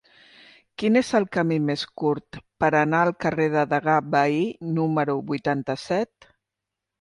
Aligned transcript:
Quin 0.83 0.95
és 1.01 1.09
el 1.19 1.27
camí 1.35 1.57
més 1.65 1.83
curt 2.03 2.39
per 2.63 2.69
anar 2.79 3.01
al 3.09 3.13
carrer 3.27 3.45
del 3.57 3.69
Degà 3.75 3.99
Bahí 4.17 4.41
número 4.79 5.19
vuitanta-set? 5.35 6.31